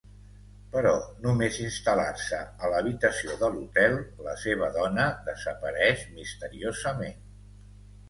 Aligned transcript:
Però, 0.75 0.93
només 1.25 1.59
instal·lar-se 1.65 2.39
a 2.47 2.71
l'habitació 2.73 3.37
de 3.43 3.51
l'hotel, 3.59 4.01
la 4.31 4.37
seva 4.47 4.73
dona 4.81 5.09
desapareix 5.31 6.07
misteriosament. 6.21 7.27